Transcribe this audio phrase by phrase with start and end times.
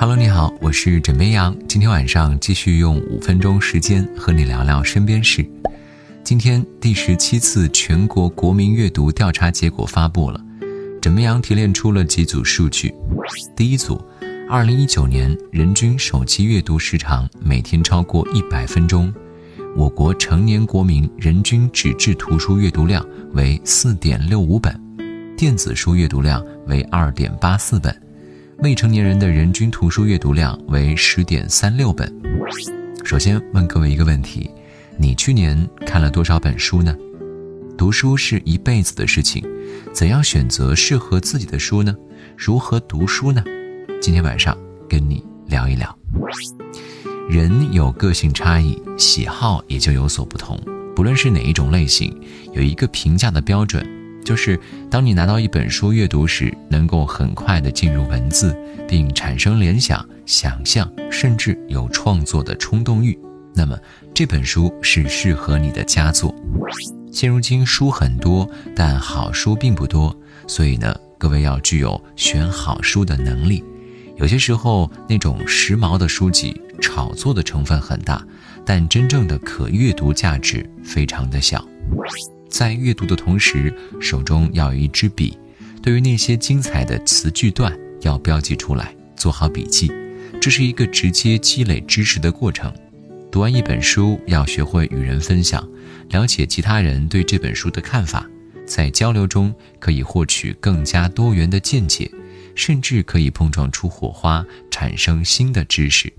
[0.00, 1.54] Hello，你好，我是枕边羊。
[1.68, 5.46] 今天晚上继续用五分钟时间和你聊聊身边事。
[6.24, 10.40] 今天第十七次全国国民阅读调查结果发布了，
[11.02, 12.94] 枕边羊提炼出了几组数据。
[13.54, 14.02] 第一组，
[14.48, 19.12] 二零一九年人均手机阅读时长每天超过一百分钟，
[19.76, 24.74] 我国成年国民人均纸质图书阅读量为四点六五本，
[25.36, 27.94] 电子书阅读量为二点八四本。
[28.62, 32.14] 未成年人的人均图书阅读量为十点三六本。
[33.02, 34.50] 首先问各位一个问题：
[34.98, 36.94] 你去年看了多少本书呢？
[37.78, 39.42] 读书是一辈子的事情，
[39.94, 41.96] 怎样选择适合自己的书呢？
[42.36, 43.42] 如何读书呢？
[43.98, 44.54] 今天晚上
[44.86, 45.98] 跟你聊一聊。
[47.30, 50.60] 人有个性差异，喜好也就有所不同。
[50.94, 52.14] 不论是哪一种类型，
[52.52, 53.99] 有一个评价的标准。
[54.24, 54.58] 就是
[54.90, 58.56] 当你拿到一本书阅读时，能够很快的进入文字，
[58.86, 63.18] 并产生联想、想象，甚至有创作的冲动欲，
[63.54, 63.76] 那么
[64.14, 66.34] 这本书是适合你的佳作。
[67.10, 73.64] 现如今书很多，但好书并不多，所以呢，各位要具有选好书的能力。
[74.16, 78.22] 有些时候，那种时髦的书籍，炒作的成分很大，
[78.64, 81.66] 但真正的可阅读价值非常的小。
[82.50, 85.38] 在阅读的同时，手中要有一支笔，
[85.80, 89.90] 对于那些精彩的词句段要标记出来，做好笔记。
[90.40, 92.72] 这是一个直接积累知识的过程。
[93.30, 95.66] 读完一本书，要学会与人分享，
[96.08, 98.26] 了解其他人对这本书的看法，
[98.66, 102.10] 在交流中可以获取更加多元的见解，
[102.56, 106.12] 甚至可以碰撞出火花，产生新的知识。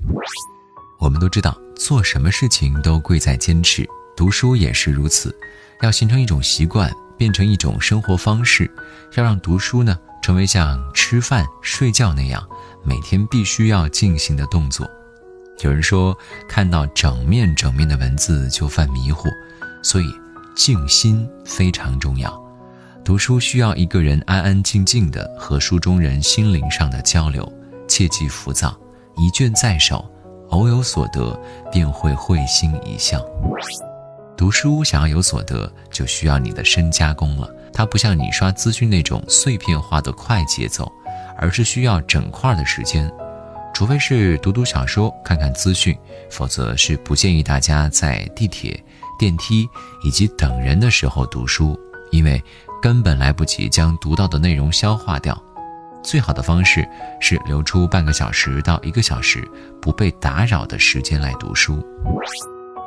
[0.97, 5.35] 我们都知道，做什么事情都贵在坚持，读书也是如此。
[5.81, 8.69] 要形成一种习惯，变成一种生活方式，
[9.15, 12.43] 要让读书呢成为像吃饭、睡觉那样
[12.83, 14.87] 每天必须要进行的动作。
[15.63, 19.29] 有人说，看到整面整面的文字就犯迷糊，
[19.83, 20.05] 所以
[20.55, 22.41] 静心非常重要。
[23.03, 27.51] 读书需要一个人安安静静的和书中人心灵上的交流，
[27.87, 28.75] 切忌浮躁。
[29.17, 30.03] 一卷在手，
[30.49, 31.39] 偶有所得，
[31.71, 33.19] 便会会心一笑。
[34.41, 37.47] 读书想要有所得，就需要你的深加工了。
[37.71, 40.91] 它不像你刷资讯那种碎片化的快节奏，
[41.37, 43.07] 而是需要整块的时间。
[43.71, 45.95] 除非是读读小说、看看资讯，
[46.31, 48.83] 否则是不建议大家在地铁、
[49.19, 49.69] 电梯
[50.03, 51.79] 以及等人的时候读书，
[52.09, 52.43] 因为
[52.81, 55.39] 根本来不及将读到的内容消化掉。
[56.01, 56.83] 最好的方式
[57.19, 59.47] 是留出半个小时到一个小时
[59.79, 61.79] 不被打扰的时间来读书。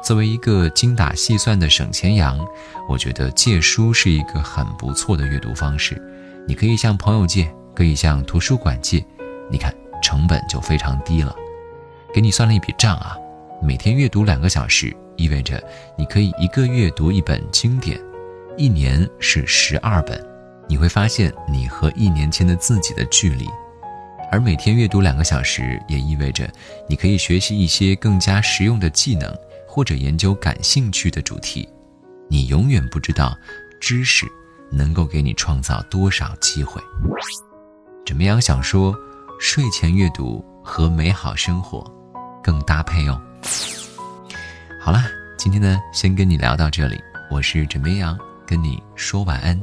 [0.05, 2.39] 作为一个精打细算的省钱羊，
[2.87, 6.01] 我觉得借书是一个很不错的阅读方式。
[6.47, 9.03] 你可以向朋友借，可以向图书馆借，
[9.51, 11.35] 你看成本就非常低了。
[12.13, 13.17] 给你算了一笔账啊，
[13.63, 15.59] 每天阅读两个小时，意味着
[15.97, 17.99] 你可以一个月读一本经典，
[18.59, 20.23] 一年是十二本。
[20.69, 23.49] 你会发现你和一年前的自己的距离。
[24.31, 26.47] 而每天阅读两个小时，也意味着
[26.87, 29.35] 你可以学习一些更加实用的技能。
[29.75, 31.69] 或者研究感兴趣的主题，
[32.31, 33.37] 你永远不知道
[33.81, 34.25] 知识
[34.71, 36.81] 能够给你创造多少机会。
[38.07, 38.41] 怎么样？
[38.41, 38.97] 想说
[39.41, 41.85] 睡前阅读和美好生活
[42.41, 43.21] 更搭配哦。
[44.81, 45.03] 好了，
[45.37, 46.97] 今天呢，先跟你聊到这里。
[47.29, 49.61] 我是枕边羊，跟你说晚安，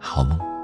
[0.00, 0.55] 好梦。